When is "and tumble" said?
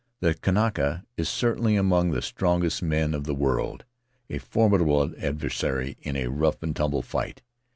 6.63-7.03